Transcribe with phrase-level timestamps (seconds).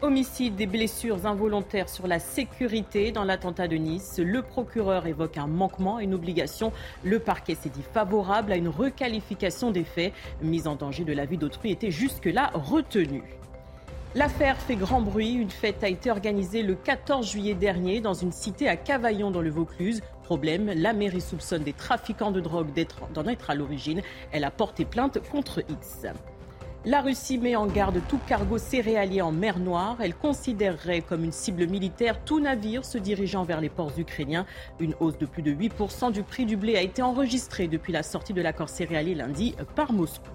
[0.00, 4.20] Homicide et blessures involontaires sur la sécurité dans l'attentat de Nice.
[4.24, 6.72] Le procureur évoque un manquement, une obligation.
[7.02, 10.12] Le parquet s'est dit favorable à une requalification des faits.
[10.40, 13.24] Mise en danger de la vie d'autrui était jusque-là retenue.
[14.14, 15.32] L'affaire fait grand bruit.
[15.32, 19.42] Une fête a été organisée le 14 juillet dernier dans une cité à Cavaillon dans
[19.42, 20.00] le Vaucluse.
[20.22, 22.68] Problème, la mairie soupçonne des trafiquants de drogue
[23.14, 24.02] d'en être à l'origine.
[24.30, 26.06] Elle a porté plainte contre X.
[26.84, 29.96] La Russie met en garde tout cargo céréalier en mer Noire.
[30.00, 34.46] Elle considérerait comme une cible militaire tout navire se dirigeant vers les ports ukrainiens.
[34.78, 38.04] Une hausse de plus de 8% du prix du blé a été enregistrée depuis la
[38.04, 40.30] sortie de l'accord céréalier lundi par Moscou.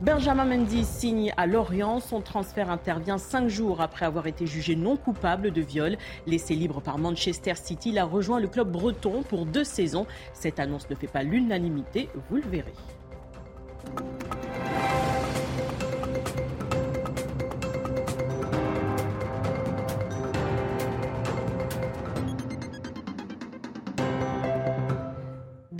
[0.00, 2.00] Benjamin Mendy signe à Lorient.
[2.00, 5.96] Son transfert intervient cinq jours après avoir été jugé non coupable de viol.
[6.26, 10.06] Laissé libre par Manchester City, il a rejoint le club breton pour deux saisons.
[10.34, 12.74] Cette annonce ne fait pas l'unanimité, vous le verrez.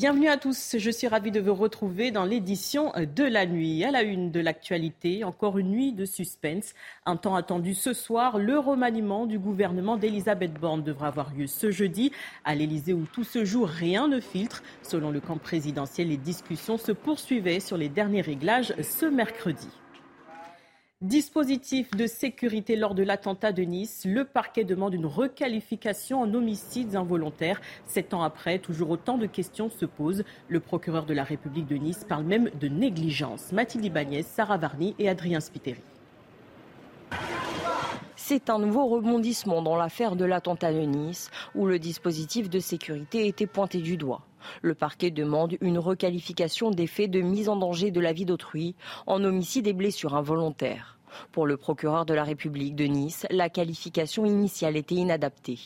[0.03, 3.85] Bienvenue à tous, je suis ravie de vous retrouver dans l'édition de la nuit.
[3.85, 6.75] À la une de l'actualité, encore une nuit de suspense.
[7.07, 11.71] Un temps attendu ce soir, le remaniement du gouvernement d'Elisabeth Borne devra avoir lieu ce
[11.71, 12.11] jeudi
[12.45, 14.65] à l'Elysée où tout se joue, rien ne filtre.
[14.83, 19.69] Selon le camp présidentiel, les discussions se poursuivaient sur les derniers réglages ce mercredi.
[21.03, 26.95] Dispositif de sécurité lors de l'attentat de Nice, le parquet demande une requalification en homicides
[26.95, 27.61] involontaires.
[27.87, 30.23] Sept ans après, toujours autant de questions se posent.
[30.47, 33.51] Le procureur de la République de Nice parle même de négligence.
[33.51, 35.83] Mathilde Ibanez, Sarah Varny et Adrien Spiteri.
[38.15, 43.27] C'est un nouveau rebondissement dans l'affaire de l'attentat de Nice, où le dispositif de sécurité
[43.27, 44.23] était pointé du doigt.
[44.63, 48.75] Le parquet demande une requalification des faits de mise en danger de la vie d'autrui
[49.07, 50.99] en homicide et blessures involontaires.
[51.31, 55.59] Pour le procureur de la République de Nice, la qualification initiale était inadaptée.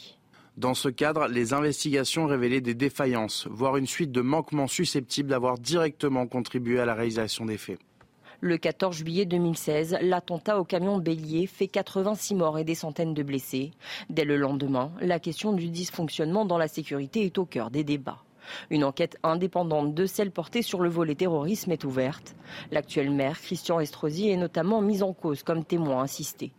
[0.57, 5.59] Dans ce cadre, les investigations révélaient des défaillances, voire une suite de manquements susceptibles d'avoir
[5.59, 7.79] directement contribué à la réalisation des faits.
[8.41, 13.23] Le 14 juillet 2016, l'attentat au camion bélier fait 86 morts et des centaines de
[13.23, 13.71] blessés.
[14.11, 18.26] Dès le lendemain, la question du dysfonctionnement dans la sécurité est au cœur des débats.
[18.71, 22.35] Une enquête indépendante de celle portée sur le volet terrorisme est ouverte.
[22.71, 26.53] L'actuel maire, Christian Estrosi, est notamment mis en cause comme témoin assisté.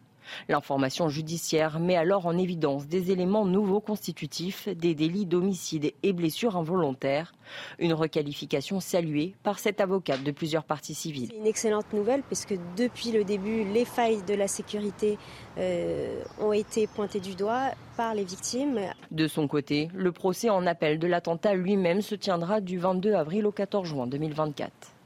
[0.49, 6.57] L'information judiciaire met alors en évidence des éléments nouveaux constitutifs des délits d'homicide et blessures
[6.57, 7.33] involontaires,
[7.79, 11.29] une requalification saluée par cette avocate de plusieurs parties civiles.
[11.31, 15.17] C'est une excellente nouvelle puisque depuis le début, les failles de la sécurité
[15.57, 18.79] euh, ont été pointées du doigt par les victimes.
[19.11, 23.45] De son côté, le procès en appel de l'attentat lui-même se tiendra du 22 avril
[23.45, 24.96] au 14 juin 2024.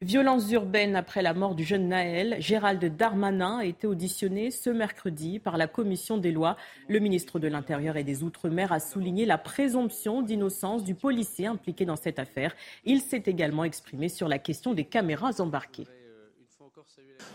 [0.00, 5.40] Violences urbaines après la mort du jeune Naël, Gérald Darmanin a été auditionné ce mercredi
[5.40, 6.56] par la commission des lois.
[6.88, 11.84] Le ministre de l'Intérieur et des Outre-mer a souligné la présomption d'innocence du policier impliqué
[11.84, 12.54] dans cette affaire.
[12.84, 15.88] Il s'est également exprimé sur la question des caméras embarquées.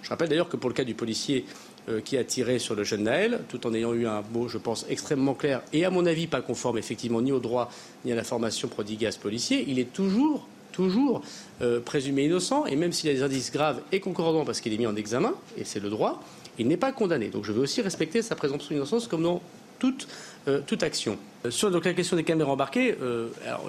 [0.01, 1.45] Je rappelle d'ailleurs que pour le cas du policier
[1.89, 4.57] euh, qui a tiré sur le jeune Naël, tout en ayant eu un mot, je
[4.57, 7.69] pense, extrêmement clair et à mon avis pas conforme effectivement ni au droit
[8.05, 11.21] ni à la formation prodiguée à ce policier, il est toujours toujours
[11.61, 14.77] euh, présumé innocent, et même s'il a des indices graves et concordants parce qu'il est
[14.77, 16.21] mis en examen, et c'est le droit,
[16.59, 17.29] il n'est pas condamné.
[17.29, 19.41] Donc je veux aussi respecter sa présomption d'innocence comme dans
[19.79, 20.07] toute,
[20.47, 21.17] euh, toute action.
[21.45, 22.97] Euh, sur donc, la question des caméras embarquées,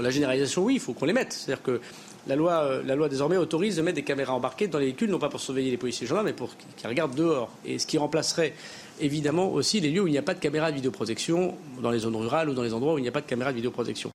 [0.00, 1.32] la généralisation, oui, il faut qu'on les mette.
[1.32, 1.80] C'est-à-dire que
[2.26, 5.18] la loi, la loi désormais autorise de mettre des caméras embarquées dans les véhicules, non
[5.18, 7.50] pas pour surveiller les policiers et gendarmes, mais pour qu'ils regardent dehors.
[7.66, 8.54] Et ce qui remplacerait
[9.00, 12.00] évidemment aussi les lieux où il n'y a pas de caméra de vidéoprotection, dans les
[12.00, 14.13] zones rurales ou dans les endroits où il n'y a pas de caméra de vidéoprotection.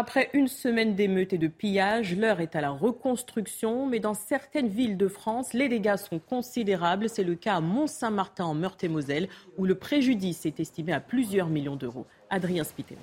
[0.00, 4.70] Après une semaine d'émeutes et de pillages, l'heure est à la reconstruction, mais dans certaines
[4.70, 7.10] villes de France, les dégâts sont considérables.
[7.10, 11.76] C'est le cas à Mont-Saint-Martin en Meurthe-et-Moselle, où le préjudice est estimé à plusieurs millions
[11.76, 12.06] d'euros.
[12.30, 12.98] Adrien Spiteri.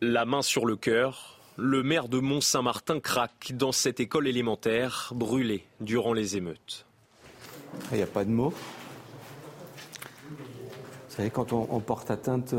[0.00, 5.66] La main sur le cœur, le maire de Mont-Saint-Martin craque dans cette école élémentaire brûlée
[5.82, 6.86] durant les émeutes.
[7.90, 8.54] Il n'y a pas de mots.
[10.30, 12.54] Vous savez, quand on, porte atteinte.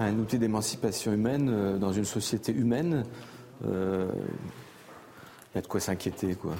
[0.00, 3.04] Euh, un outil d'émancipation humaine euh, dans une société humaine.
[3.62, 3.68] Il
[5.54, 6.54] y a de quoi s'inquiéter, quoi.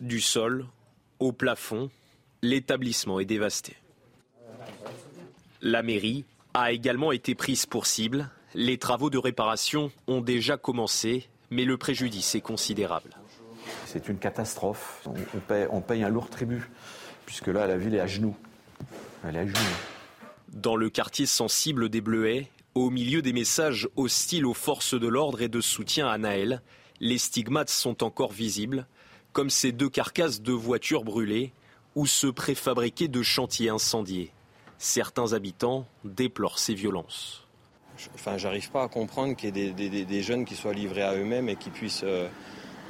[0.00, 0.66] Du sol
[1.20, 1.90] au plafond,
[2.42, 3.76] l'établissement est dévasté.
[5.62, 8.28] La mairie a également été prise pour cible.
[8.54, 13.10] Les travaux de réparation ont déjà commencé, mais le préjudice est considérable.
[13.86, 15.06] C'est une catastrophe.
[15.70, 16.68] On, paye, un lourd tribut,
[17.26, 18.36] puisque là, la ville est à genoux.
[19.26, 19.93] Elle est à genoux.
[20.54, 25.42] Dans le quartier sensible des Bleuets, au milieu des messages hostiles aux forces de l'ordre
[25.42, 26.62] et de soutien à Naël,
[27.00, 28.86] les stigmates sont encore visibles,
[29.32, 31.52] comme ces deux carcasses de voitures brûlées
[31.96, 34.30] ou ceux préfabriqués de chantiers incendiés.
[34.78, 37.48] Certains habitants déplorent ces violences.
[38.14, 41.48] Enfin, j'arrive pas à comprendre qu'il y ait des, jeunes qui soient livrés à eux-mêmes
[41.48, 42.28] et qui puissent euh,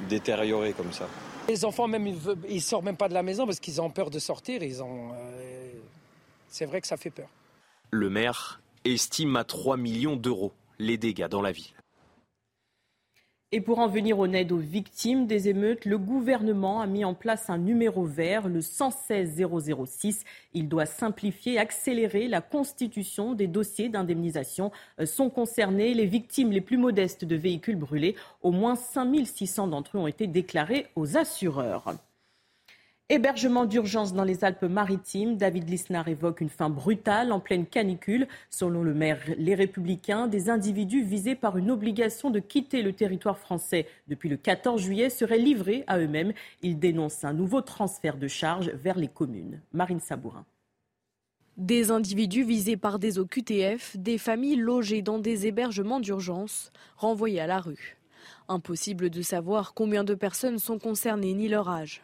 [0.07, 1.07] détériorer comme ça.
[1.49, 2.05] Les enfants, même,
[2.47, 4.61] ils, sortent même pas de la maison parce qu'ils ont peur de sortir.
[4.61, 5.71] Ils ont, euh,
[6.47, 7.27] c'est vrai que ça fait peur.
[7.91, 11.75] Le maire estime à 3 millions d'euros les dégâts dans la ville.
[13.51, 17.13] Et pour en venir en aide aux victimes des émeutes, le gouvernement a mis en
[17.13, 20.25] place un numéro vert, le 116006.
[20.53, 24.71] Il doit simplifier et accélérer la constitution des dossiers d'indemnisation.
[24.99, 28.15] Euh, sont concernés les victimes les plus modestes de véhicules brûlés.
[28.41, 31.95] Au moins 5600 d'entre eux ont été déclarés aux assureurs.
[33.07, 35.37] Hébergement d'urgence dans les Alpes-Maritimes.
[35.37, 38.27] David Lisnard évoque une fin brutale en pleine canicule.
[38.49, 43.37] Selon le maire Les Républicains, des individus visés par une obligation de quitter le territoire
[43.37, 46.33] français depuis le 14 juillet seraient livrés à eux-mêmes.
[46.63, 49.61] Il dénonce un nouveau transfert de charges vers les communes.
[49.71, 50.43] Marine Sabourin.
[51.57, 57.45] Des individus visés par des OQTF, des familles logées dans des hébergements d'urgence, renvoyés à
[57.45, 57.97] la rue.
[58.47, 62.01] Impossible de savoir combien de personnes sont concernées ni leur âge.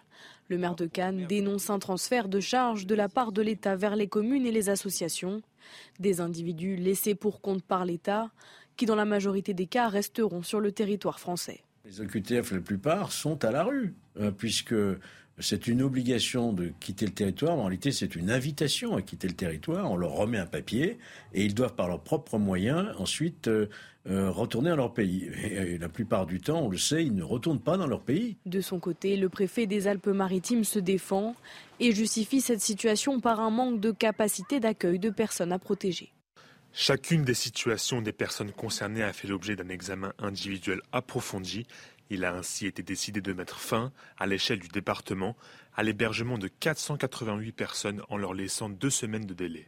[0.52, 3.96] Le maire de Cannes dénonce un transfert de charges de la part de l'État vers
[3.96, 5.42] les communes et les associations.
[6.02, 8.32] Des individus laissés pour compte par l'État
[8.76, 11.64] qui, dans la majorité des cas, resteront sur le territoire français.
[11.86, 14.76] Les OQTF, la plupart, sont à la rue, euh, puisque
[15.40, 19.34] c'est une obligation de quitter le territoire, en réalité c'est une invitation à quitter le
[19.34, 19.90] territoire.
[19.90, 21.00] On leur remet un papier
[21.34, 23.68] et ils doivent par leurs propres moyens ensuite euh,
[24.08, 25.30] euh, retourner à leur pays.
[25.44, 28.38] Et, la plupart du temps, on le sait, ils ne retournent pas dans leur pays.
[28.46, 31.36] De son côté, le préfet des Alpes-Maritimes se défend
[31.80, 36.12] et justifie cette situation par un manque de capacité d'accueil de personnes à protéger.
[36.74, 41.66] Chacune des situations des personnes concernées a fait l'objet d'un examen individuel approfondi
[42.12, 45.38] il a ainsi été décidé de mettre fin, à l'échelle du département,
[45.78, 49.66] à l'hébergement de 488 personnes en leur laissant deux semaines de délai.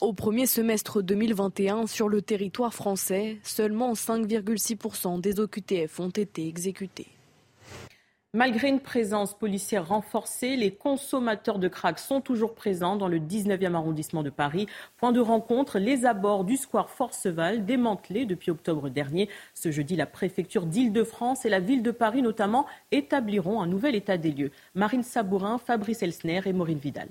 [0.00, 7.06] Au premier semestre 2021, sur le territoire français, seulement 5,6% des OQTF ont été exécutés.
[8.34, 13.74] Malgré une présence policière renforcée, les consommateurs de crack sont toujours présents dans le 19e
[13.74, 14.66] arrondissement de Paris.
[14.96, 19.28] Point de rencontre, les abords du square Forceval, démantelés depuis octobre dernier.
[19.54, 24.18] Ce jeudi, la préfecture d'Île-de-France et la ville de Paris notamment établiront un nouvel état
[24.18, 24.50] des lieux.
[24.74, 27.10] Marine Sabourin, Fabrice Elsner et Maureen Vidal.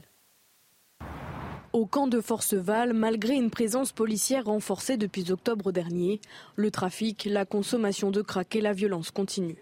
[1.72, 6.20] Au camp de Forceval, malgré une présence policière renforcée depuis octobre dernier,
[6.58, 9.56] le trafic, la consommation de crack et la violence continuent.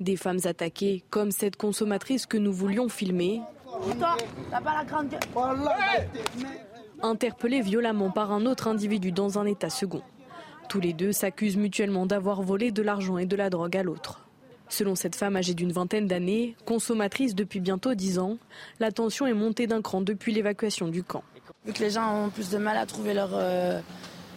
[0.00, 3.40] Des femmes attaquées, comme cette consommatrice que nous voulions filmer,
[7.02, 10.02] interpellées violemment par un autre individu dans un état second.
[10.68, 14.26] Tous les deux s'accusent mutuellement d'avoir volé de l'argent et de la drogue à l'autre.
[14.68, 18.36] Selon cette femme âgée d'une vingtaine d'années, consommatrice depuis bientôt dix ans,
[18.80, 21.22] la tension est montée d'un cran depuis l'évacuation du camp.
[21.64, 23.80] Vu que les gens ont plus de mal à trouver leur, euh,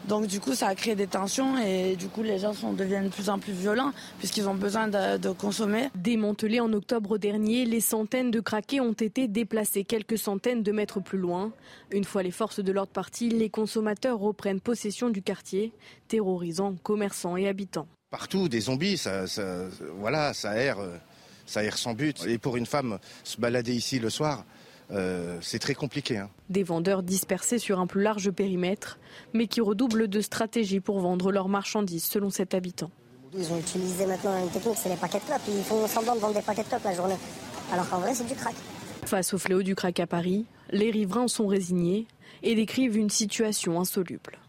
[0.10, 3.06] donc du coup, ça a créé des tensions et du coup, les gens sont, deviennent
[3.06, 5.90] de plus en plus violents puisqu'ils ont besoin de, consommer.
[5.94, 11.00] Démantelés en octobre dernier, les centaines de craqués ont été déplacés quelques centaines de mètres
[11.00, 11.52] plus loin.
[11.92, 15.72] Une fois les forces de l'ordre parties, les consommateurs reprennent possession du quartier,
[16.08, 17.88] terrorisant commerçants et habitants.
[18.10, 19.26] Partout, des zombies, ça,
[20.00, 20.80] voilà, ça erre,
[21.46, 22.26] ça erre sans but.
[22.26, 24.44] Et pour une femme, se balader ici le soir,
[24.92, 26.18] euh, c'est très compliqué.
[26.18, 26.30] Hein.
[26.50, 29.00] Des vendeurs dispersés sur un plus large périmètre,
[29.34, 32.92] mais qui redoublent de stratégies pour vendre leurs marchandises, selon cet habitant.
[33.36, 35.42] Ils ont utilisé maintenant une technique, c'est les paquets de clopes.
[35.48, 37.18] Ils font semblant de vendre des paquets de clopes la journée.
[37.72, 38.56] Alors qu'en vrai, c'est du crack.
[39.06, 42.08] Face au fléau du crack à Paris, les riverains sont résignés
[42.42, 44.40] et décrivent une situation insoluble.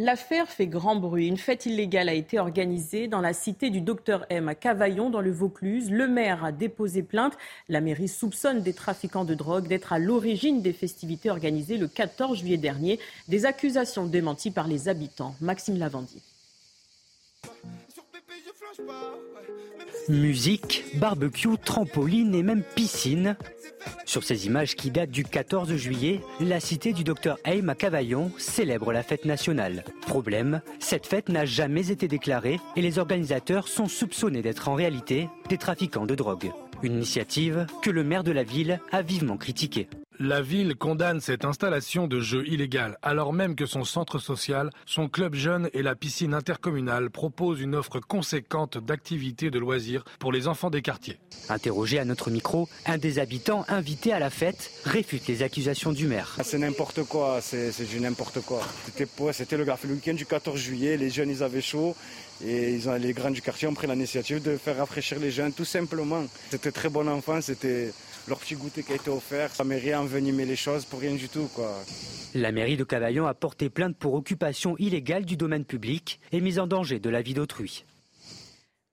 [0.00, 1.26] L'affaire fait grand bruit.
[1.26, 5.20] Une fête illégale a été organisée dans la cité du docteur M à Cavaillon, dans
[5.20, 5.90] le Vaucluse.
[5.90, 7.36] Le maire a déposé plainte.
[7.68, 12.38] La mairie soupçonne des trafiquants de drogue d'être à l'origine des festivités organisées le 14
[12.38, 13.00] juillet dernier.
[13.26, 15.34] Des accusations démenties par les habitants.
[15.40, 16.20] Maxime Lavandier.
[20.08, 23.36] Musique, barbecue, trampoline et même piscine.
[24.06, 28.30] Sur ces images qui datent du 14 juillet, la cité du docteur Aim à Cavaillon
[28.38, 29.84] célèbre la fête nationale.
[30.06, 35.28] Problème, cette fête n'a jamais été déclarée et les organisateurs sont soupçonnés d'être en réalité
[35.50, 36.52] des trafiquants de drogue.
[36.82, 39.88] Une initiative que le maire de la ville a vivement critiquée.
[40.20, 45.08] La ville condamne cette installation de jeu illégale, alors même que son centre social, son
[45.08, 50.48] club jeune et la piscine intercommunale proposent une offre conséquente d'activités de loisirs pour les
[50.48, 51.18] enfants des quartiers.
[51.48, 56.08] Interrogé à notre micro, un des habitants invités à la fête réfute les accusations du
[56.08, 56.34] maire.
[56.38, 58.60] Ah, c'est n'importe quoi, c'est du n'importe quoi.
[59.32, 61.94] C'était le, le week-end du 14 juillet, les jeunes ils avaient chaud
[62.44, 65.52] et ils ont, les grands du quartier ont pris l'initiative de faire rafraîchir les jeunes
[65.52, 66.24] tout simplement.
[66.50, 67.92] C'était très bon enfant, c'était
[68.28, 69.54] leur petit goûter qui a été offert.
[69.54, 71.48] Ça m'est rien envenimé les choses pour rien du tout.
[71.54, 71.72] Quoi.
[72.34, 76.58] La mairie de Cavaillon a porté plainte pour occupation illégale du domaine public et mise
[76.58, 77.84] en danger de la vie d'autrui.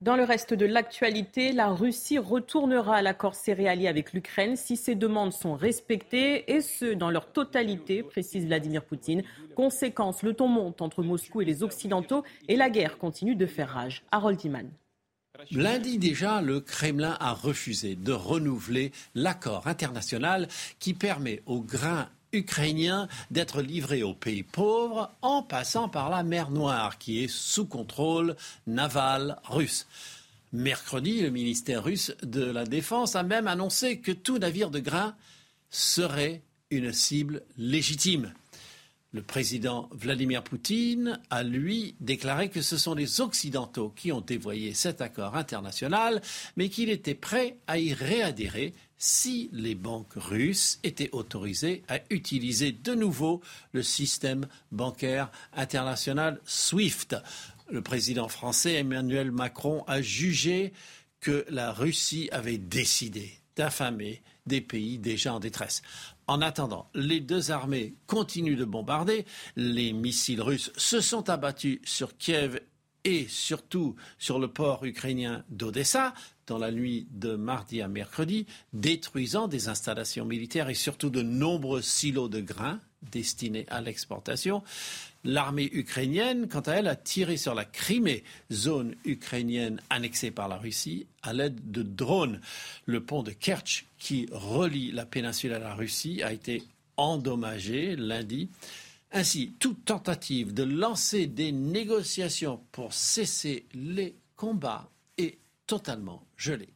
[0.05, 4.93] Dans le reste de l'actualité, la Russie retournera à l'accord céréalier avec l'Ukraine si ses
[4.93, 9.23] demandes sont respectées, et ce, dans leur totalité, précise Vladimir Poutine.
[9.55, 13.69] Conséquence, le ton monte entre Moscou et les Occidentaux, et la guerre continue de faire
[13.69, 14.03] rage.
[14.11, 14.69] Harold Iman.
[15.49, 20.47] Lundi déjà, le Kremlin a refusé de renouveler l'accord international
[20.77, 26.51] qui permet aux grains ukrainiens d'être livrés aux pays pauvres en passant par la mer
[26.51, 28.35] Noire qui est sous contrôle
[28.67, 29.87] naval russe.
[30.53, 35.15] Mercredi, le ministère russe de la Défense a même annoncé que tout navire de grains
[35.69, 38.33] serait une cible légitime.
[39.15, 44.73] Le président Vladimir Poutine a, lui, déclaré que ce sont les Occidentaux qui ont dévoyé
[44.73, 46.21] cet accord international,
[46.57, 52.73] mais qu'il était prêt à y réadhérer si les banques russes étaient autorisées à utiliser
[52.73, 53.39] de nouveau
[53.71, 57.15] le système bancaire international SWIFT.
[57.69, 60.73] Le président français Emmanuel Macron a jugé
[61.21, 65.81] que la Russie avait décidé d'affamer des pays déjà en détresse.
[66.27, 69.25] En attendant, les deux armées continuent de bombarder.
[69.55, 72.59] Les missiles russes se sont abattus sur Kiev
[73.03, 76.13] et surtout sur le port ukrainien d'Odessa
[76.47, 81.81] dans la nuit de mardi à mercredi, détruisant des installations militaires et surtout de nombreux
[81.81, 82.79] silos de grains
[83.11, 84.63] destinés à l'exportation.
[85.25, 90.57] L'armée ukrainienne, quant à elle, a tiré sur la Crimée, zone ukrainienne annexée par la
[90.57, 92.39] Russie, à l'aide de drones.
[92.85, 96.61] Le pont de Kerch, qui relie la péninsule à la Russie, a été
[96.95, 98.49] endommagé lundi.
[99.11, 106.74] Ainsi, toute tentative de lancer des négociations pour cesser les combats est totalement gelée.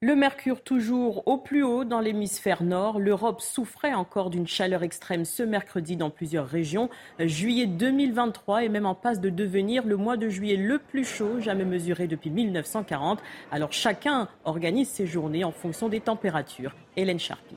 [0.00, 3.00] Le mercure toujours au plus haut dans l'hémisphère nord.
[3.00, 6.88] L'Europe souffrait encore d'une chaleur extrême ce mercredi dans plusieurs régions.
[7.18, 11.40] Juillet 2023 est même en passe de devenir le mois de juillet le plus chaud
[11.40, 13.20] jamais mesuré depuis 1940.
[13.50, 16.76] Alors chacun organise ses journées en fonction des températures.
[16.96, 17.56] Hélène Charpie.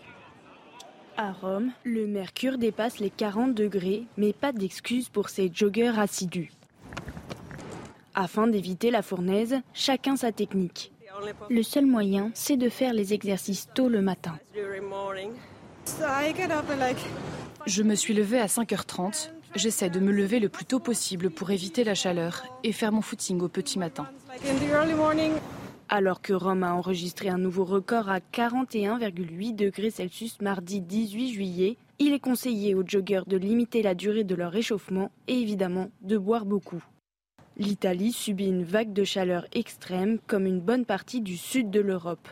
[1.18, 6.52] À Rome, le mercure dépasse les 40 degrés, mais pas d'excuse pour ces joggeurs assidus.
[8.16, 10.92] Afin d'éviter la fournaise, chacun sa technique.
[11.50, 14.38] Le seul moyen, c'est de faire les exercices tôt le matin.
[17.66, 19.32] Je me suis levée à 5h30.
[19.56, 23.02] J'essaie de me lever le plus tôt possible pour éviter la chaleur et faire mon
[23.02, 24.08] footing au petit matin.
[25.90, 31.78] Alors que Rome a enregistré un nouveau record à 41,8 degrés Celsius mardi 18 juillet,
[32.00, 36.18] il est conseillé aux joggeurs de limiter la durée de leur réchauffement et évidemment de
[36.18, 36.82] boire beaucoup.
[37.58, 42.28] L'Italie subit une vague de chaleur extrême comme une bonne partie du sud de l'Europe.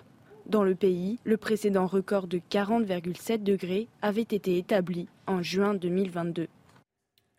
[0.46, 6.48] Dans le pays, le précédent record de 40,7 degrés avait été établi en juin 2022.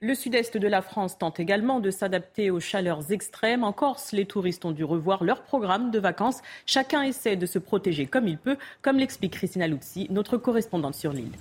[0.03, 3.65] Le sud-est de la France tente également de s'adapter aux chaleurs extrêmes.
[3.65, 6.41] En Corse, les touristes ont dû revoir leur programme de vacances.
[6.65, 11.13] Chacun essaie de se protéger comme il peut, comme l'explique Christina Luzzi, notre correspondante sur
[11.13, 11.33] l'île.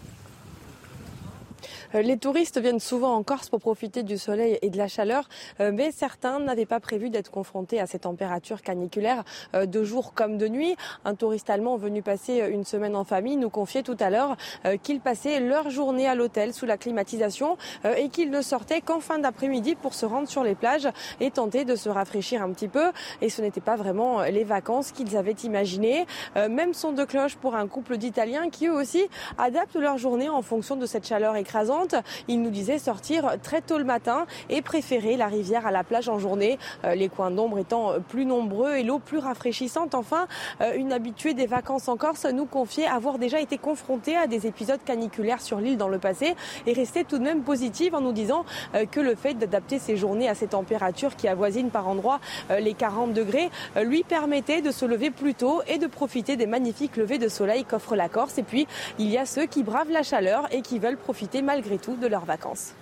[1.95, 5.27] Euh, les touristes viennent souvent en Corse pour profiter du soleil et de la chaleur,
[5.59, 9.23] euh, mais certains n'avaient pas prévu d'être confrontés à ces températures caniculaires
[9.55, 10.75] euh, de jour comme de nuit.
[11.05, 14.37] Un touriste allemand venu passer une semaine en famille nous confiait tout à l'heure
[14.83, 17.57] qu'ils passaient leur journée à l'hôtel sous la climatisation
[17.97, 20.87] et qu'ils ne sortaient qu'en fin d'après-midi pour se rendre sur les plages
[21.19, 22.91] et tenter de se rafraîchir un petit peu.
[23.21, 26.05] Et ce n'était pas vraiment les vacances qu'ils avaient imaginées.
[26.35, 29.03] Même son de cloche pour un couple d'Italiens qui eux aussi
[29.37, 31.78] adaptent leur journée en fonction de cette chaleur écrasante
[32.27, 36.09] Il nous disait sortir très tôt le matin et préférer la rivière à la plage
[36.09, 39.95] en journée, euh, les coins d'ombre étant plus nombreux et l'eau plus rafraîchissante.
[39.95, 40.27] Enfin,
[40.61, 44.47] euh, une habituée des vacances en Corse nous confiait avoir déjà été confrontée à des
[44.47, 48.11] épisodes caniculaires sur l'île dans le passé et restait tout de même positive en nous
[48.11, 48.45] disant
[48.75, 52.19] euh, que le fait d'adapter ses journées à ces températures qui avoisinent par endroits
[52.49, 53.49] les 40 degrés
[53.83, 57.63] lui permettait de se lever plus tôt et de profiter des magnifiques levées de soleil
[57.63, 58.37] qu'offre la Corse.
[58.37, 58.67] Et puis,
[58.97, 62.07] il y a ceux qui bravent la chaleur et qui veulent profiter malgré tout de
[62.07, 62.73] leurs vacances.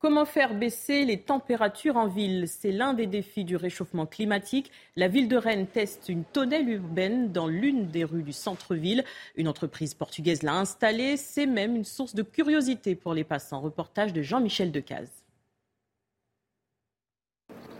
[0.00, 2.46] Comment faire baisser les températures en ville?
[2.48, 4.70] C'est l'un des défis du réchauffement climatique.
[4.96, 9.04] La ville de Rennes teste une tonnelle urbaine dans l'une des rues du centre-ville.
[9.36, 11.18] Une entreprise portugaise l'a installée.
[11.18, 13.60] C'est même une source de curiosité pour les passants.
[13.60, 15.19] Reportage de Jean-Michel Decaze.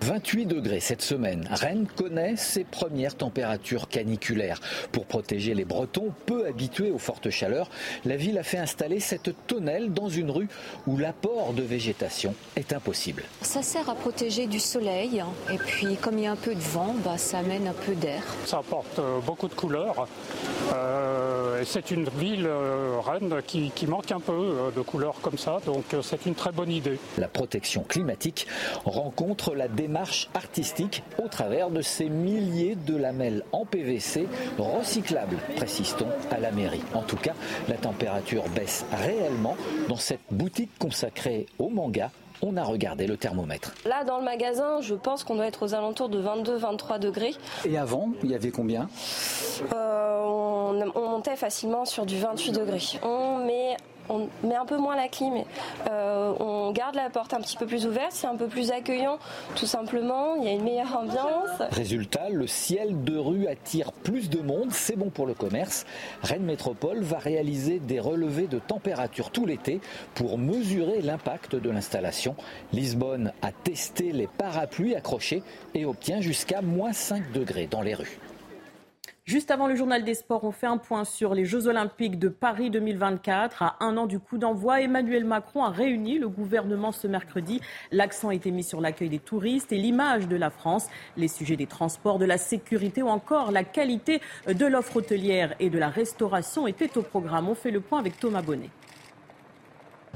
[0.03, 1.47] 28 degrés cette semaine.
[1.51, 4.61] Rennes connaît ses premières températures caniculaires.
[4.93, 7.71] Pour protéger les Bretons peu habitués aux fortes chaleurs,
[8.05, 10.49] la ville a fait installer cette tonnelle dans une rue
[10.87, 13.25] où l'apport de végétation est impossible.
[13.43, 16.61] Ça sert à protéger du soleil et puis comme il y a un peu de
[16.61, 18.23] vent, bah, ça amène un peu d'air.
[18.47, 20.07] Ça apporte euh, beaucoup de couleurs.
[20.73, 25.59] Euh, c'est une ville, euh, Rennes, qui, qui, manque un peu de couleurs comme ça,
[25.67, 26.99] donc c'est une très bonne idée.
[27.19, 28.47] La protection climatique
[28.85, 35.37] rencontre la démarche démarche artistique au travers de ces milliers de lamelles en PVC recyclables,
[35.57, 36.85] précise-t-on à la mairie.
[36.95, 37.33] En tout cas,
[37.69, 39.57] la température baisse réellement
[39.89, 43.75] dans cette boutique consacrée au manga on a regardé le thermomètre.
[43.85, 47.35] Là, dans le magasin, je pense qu'on doit être aux alentours de 22-23 degrés.
[47.67, 48.89] Et avant, il y avait combien?
[49.75, 52.81] Euh, on, on, montait facilement sur du 28 degrés.
[53.03, 53.77] On met
[54.11, 55.45] on met un peu moins la clim,
[55.89, 59.19] euh, on garde la porte un petit peu plus ouverte, c'est un peu plus accueillant,
[59.55, 61.63] tout simplement, il y a une meilleure ambiance.
[61.71, 65.87] Résultat, le ciel de rue attire plus de monde, c'est bon pour le commerce.
[66.23, 69.81] Rennes Métropole va réaliser des relevés de température tout l'été
[70.15, 72.35] pour mesurer l'impact de l'installation.
[72.73, 75.43] Lisbonne a testé les parapluies accrochés
[75.75, 78.19] et obtient jusqu'à moins 5 degrés dans les rues.
[79.31, 82.29] Juste avant le journal des sports, on fait un point sur les Jeux Olympiques de
[82.29, 83.63] Paris 2024.
[83.63, 87.61] À un an du coup d'envoi, Emmanuel Macron a réuni le gouvernement ce mercredi.
[87.93, 90.89] L'accent a été mis sur l'accueil des touristes et l'image de la France.
[91.17, 95.71] Les sujets des transports, de la sécurité ou encore la qualité de l'offre hôtelière et
[95.71, 97.49] de la restauration étaient au programme.
[97.49, 98.71] On fait le point avec Thomas Bonnet.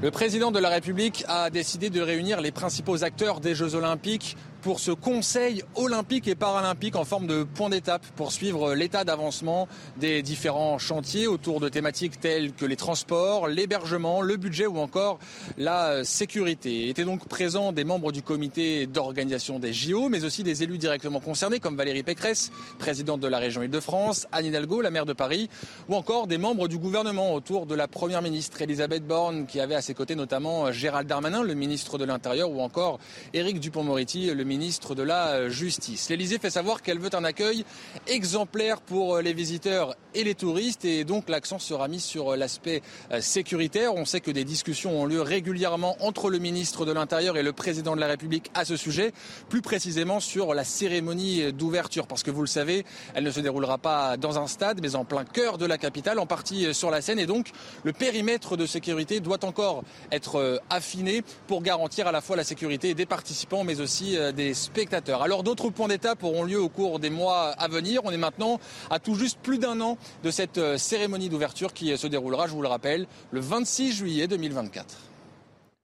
[0.01, 4.35] Le président de la République a décidé de réunir les principaux acteurs des Jeux Olympiques
[4.65, 9.67] pour ce Conseil olympique et paralympique en forme de point d'étape pour suivre l'état d'avancement
[9.97, 15.19] des différents chantiers autour de thématiques telles que les transports, l'hébergement, le budget ou encore
[15.59, 16.89] la sécurité.
[16.89, 21.19] Étaient donc présents des membres du comité d'organisation des JO, mais aussi des élus directement
[21.19, 25.47] concernés comme Valérie Pécresse, présidente de la région Île-de-France, Anne Hidalgo, la maire de Paris,
[25.89, 29.75] ou encore des membres du gouvernement autour de la première ministre Elisabeth Borne, qui avait
[29.75, 32.97] à ses côtés notamment Gérald Darmanin, le ministre de l'Intérieur, ou encore
[33.31, 36.09] Éric Dupont-Moretti, le ministre ministre de la Justice.
[36.09, 37.65] L'Elysée fait savoir qu'elle veut un accueil
[38.07, 43.19] exemplaire pour les visiteurs et les touristes et donc l'accent sera mis sur l'aspect euh,
[43.19, 43.93] sécuritaire.
[43.95, 47.51] On sait que des discussions ont lieu régulièrement entre le ministre de l'Intérieur et le
[47.51, 49.11] président de la République à ce sujet,
[49.49, 53.77] plus précisément sur la cérémonie d'ouverture parce que vous le savez, elle ne se déroulera
[53.77, 57.01] pas dans un stade mais en plein cœur de la capitale, en partie sur la
[57.01, 57.51] Seine et donc
[57.83, 62.45] le périmètre de sécurité doit encore être euh, affiné pour garantir à la fois la
[62.45, 65.21] sécurité des participants mais aussi euh, spectateurs.
[65.21, 68.01] Alors d'autres points d'étape auront lieu au cours des mois à venir.
[68.03, 71.97] On est maintenant à tout juste plus d'un an de cette euh, cérémonie d'ouverture qui
[71.97, 74.97] se déroulera, je vous le rappelle, le 26 juillet 2024.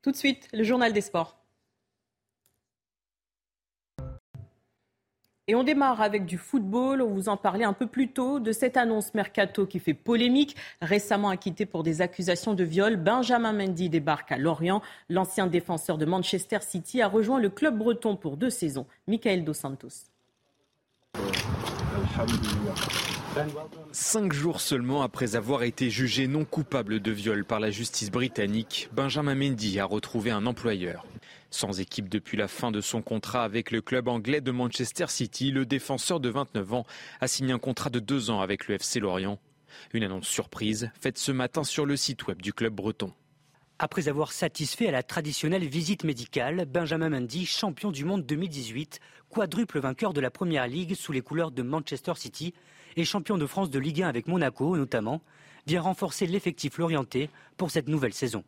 [0.02, 1.41] Tout de suite, le journal des sports.
[5.52, 7.02] Et on démarre avec du football.
[7.02, 10.56] On vous en parlait un peu plus tôt de cette annonce mercato qui fait polémique.
[10.82, 14.82] Récemment acquitté pour des accusations de viol, Benjamin Mendy débarque à Lorient.
[15.10, 18.86] L'ancien défenseur de Manchester City a rejoint le club breton pour deux saisons.
[19.10, 19.90] Michael Dos Santos.
[23.92, 28.90] Cinq jours seulement après avoir été jugé non coupable de viol par la justice britannique,
[28.94, 31.06] Benjamin Mendy a retrouvé un employeur.
[31.50, 35.52] Sans équipe depuis la fin de son contrat avec le club anglais de Manchester City,
[35.52, 36.86] le défenseur de 29 ans
[37.20, 39.40] a signé un contrat de deux ans avec le FC Lorient.
[39.94, 43.14] Une annonce surprise faite ce matin sur le site web du club breton.
[43.84, 49.80] Après avoir satisfait à la traditionnelle visite médicale, Benjamin Mendy, champion du monde 2018, quadruple
[49.80, 52.54] vainqueur de la Première Ligue sous les couleurs de Manchester City
[52.96, 55.24] et champion de France de Ligue 1 avec Monaco notamment,
[55.66, 58.44] vient renforcer l'effectif lorientais pour cette nouvelle saison.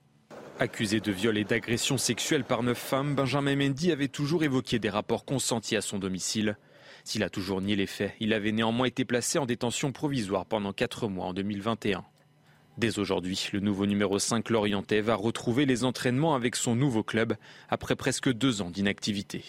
[0.59, 4.91] Accusé de viol et d'agression sexuelle par neuf femmes, Benjamin Mendy avait toujours évoqué des
[4.91, 6.57] rapports consentis à son domicile.
[7.05, 10.73] S'il a toujours nié les faits, il avait néanmoins été placé en détention provisoire pendant
[10.73, 12.05] quatre mois en 2021.
[12.77, 17.35] Dès aujourd'hui, le nouveau numéro 5 Lorientais va retrouver les entraînements avec son nouveau club
[17.69, 19.43] après presque deux ans d'inactivité.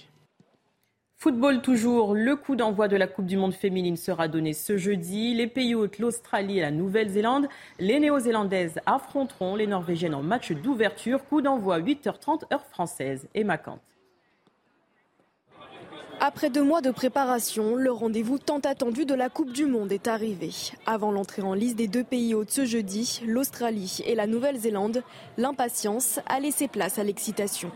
[1.17, 5.35] Football toujours, le coup d'envoi de la Coupe du Monde féminine sera donné ce jeudi.
[5.35, 7.49] Les pays hôtes, l'Australie et la Nouvelle-Zélande.
[7.79, 11.25] Les Néo-Zélandaises affronteront les Norvégiennes en match d'ouverture.
[11.25, 13.94] Coup d'envoi 8h30 heure française et Macante.
[16.27, 20.09] Après deux mois de préparation, le rendez-vous tant attendu de la Coupe du Monde est
[20.09, 20.49] arrivé.
[20.87, 25.03] Avant l'entrée en liste des deux pays hôtes ce jeudi, l'Australie et la Nouvelle-Zélande,
[25.37, 27.71] l'impatience a laissé place à l'excitation.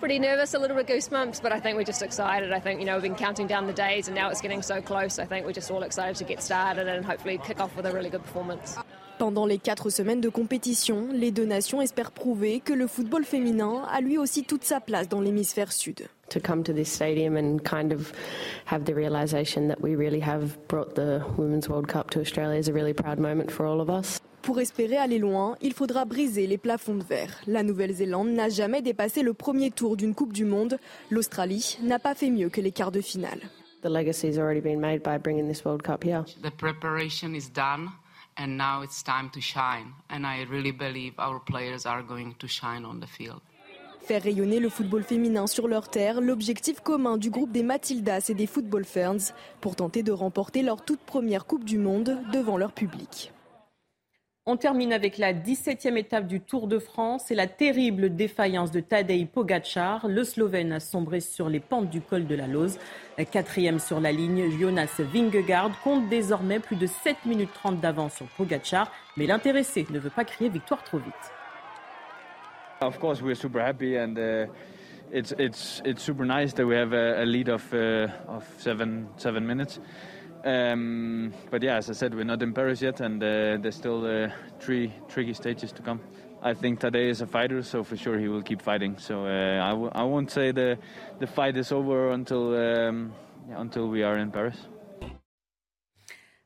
[0.00, 2.50] pretty nervous, a little bit of goosebumps, but I think we're just excited.
[2.50, 4.80] I think, you know, we've been counting down the days and now it's getting so
[4.80, 5.18] close.
[5.18, 7.92] I think we're just all excited to get started and hopefully kick off with a
[7.92, 8.78] really good performance.
[9.18, 13.82] Pendant les quatre semaines de compétition, les deux nations espèrent prouver que le football féminin
[13.92, 16.08] a lui aussi toute sa place dans l'hémisphère sud.
[16.30, 18.12] To come to this stadium and kind of
[18.66, 22.68] have the realization that we really have brought the Women's World Cup to Australia is
[22.68, 24.20] a really proud moment for all of us.
[24.42, 27.34] Pour espérer aller loin, il faudra briser les plafonds de verre.
[27.48, 30.78] La Nouvelle-Zélande n'a jamais dépassé le premier tour d'une Coupe du Monde.
[31.10, 33.40] L'Australie n'a pas fait mieux que les quarts de finale.
[33.82, 36.24] The legacy has already been made by bringing this World Cup here.
[36.42, 37.88] The preparation is done
[38.36, 39.94] and now it's time to shine.
[40.08, 43.42] And I really believe our players are going to shine on the field.
[44.02, 48.34] Faire rayonner le football féminin sur leur terre, l'objectif commun du groupe des Matildas et
[48.34, 52.72] des Football Ferns pour tenter de remporter leur toute première Coupe du Monde devant leur
[52.72, 53.32] public.
[54.46, 58.80] On termine avec la 17e étape du Tour de France et la terrible défaillance de
[58.80, 60.08] Tadej Pogacar.
[60.08, 62.78] Le Slovène a sombré sur les pentes du col de la Lose.
[63.30, 68.26] Quatrième sur la ligne, Jonas Vingegaard compte désormais plus de 7 minutes 30 d'avance sur
[68.36, 71.39] Pogacar, mais l'intéressé ne veut pas crier victoire trop vite.
[72.80, 74.46] Of course, we're super happy and uh,
[75.12, 79.06] it's it's it's super nice that we have a, a lead of uh, of seven
[79.18, 79.78] seven minutes.
[80.46, 84.06] Um, but yeah, as I said, we're not in Paris yet, and uh, there's still
[84.06, 86.00] uh, three tricky stages to come.
[86.42, 88.96] I think Tadej is a fighter, so for sure he will keep fighting.
[88.96, 90.78] So uh, I w- I won't say the
[91.18, 93.12] the fight is over until um,
[93.46, 94.56] yeah, until we are in Paris.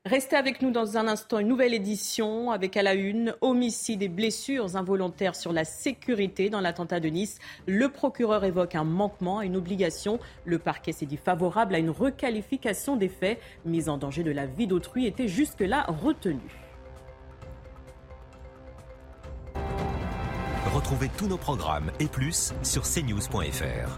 [0.05, 4.07] Restez avec nous dans un instant, une nouvelle édition avec à la une homicide et
[4.07, 7.39] blessures involontaires sur la sécurité dans l'attentat de Nice.
[7.65, 10.19] Le procureur évoque un manquement à une obligation.
[10.45, 13.39] Le parquet s'est dit favorable à une requalification des faits.
[13.65, 16.61] Mise en danger de la vie d'autrui était jusque-là retenue.
[20.71, 23.97] Retrouvez tous nos programmes et plus sur cnews.fr.